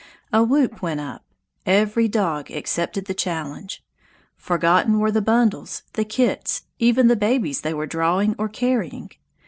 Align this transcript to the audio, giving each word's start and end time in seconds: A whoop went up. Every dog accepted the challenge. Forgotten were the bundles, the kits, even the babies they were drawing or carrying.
A 0.33 0.41
whoop 0.41 0.81
went 0.81 0.99
up. 0.99 1.23
Every 1.63 2.07
dog 2.07 2.49
accepted 2.49 3.05
the 3.05 3.13
challenge. 3.13 3.83
Forgotten 4.35 4.97
were 4.97 5.11
the 5.11 5.21
bundles, 5.21 5.83
the 5.93 6.05
kits, 6.05 6.63
even 6.79 7.07
the 7.07 7.15
babies 7.15 7.61
they 7.61 7.75
were 7.75 7.85
drawing 7.85 8.33
or 8.39 8.49
carrying. 8.49 9.11